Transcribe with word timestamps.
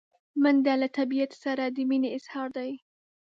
منډه 0.41 0.73
له 0.81 0.87
طبیعت 0.97 1.31
سره 1.43 1.63
د 1.75 1.77
مینې 1.89 2.09
اظهار 2.17 2.47
دی 2.57 2.71